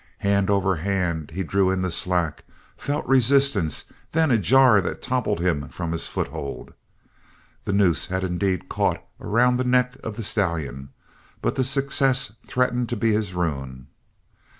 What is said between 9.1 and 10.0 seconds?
around the neck